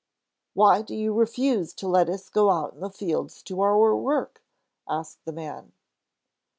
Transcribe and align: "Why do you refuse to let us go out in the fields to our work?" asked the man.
"Why 0.55 0.81
do 0.81 0.95
you 0.95 1.13
refuse 1.13 1.75
to 1.75 1.87
let 1.87 2.09
us 2.09 2.27
go 2.29 2.49
out 2.49 2.73
in 2.73 2.79
the 2.79 2.89
fields 2.89 3.43
to 3.43 3.61
our 3.61 3.95
work?" 3.95 4.43
asked 4.89 5.25
the 5.25 5.31
man. 5.31 5.73